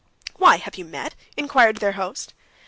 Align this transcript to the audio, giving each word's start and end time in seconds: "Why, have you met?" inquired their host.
"Why, 0.37 0.55
have 0.57 0.79
you 0.79 0.85
met?" 0.85 1.13
inquired 1.37 1.77
their 1.77 1.91
host. 1.91 2.33